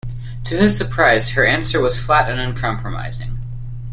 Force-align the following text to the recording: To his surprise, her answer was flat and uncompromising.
To 0.45 0.57
his 0.57 0.75
surprise, 0.75 1.33
her 1.33 1.45
answer 1.45 1.79
was 1.79 2.03
flat 2.03 2.27
and 2.27 2.39
uncompromising. 2.39 3.37